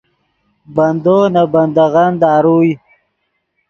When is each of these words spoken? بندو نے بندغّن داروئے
بندو 0.75 1.17
نے 1.33 1.43
بندغّن 1.53 2.11
داروئے 2.21 2.71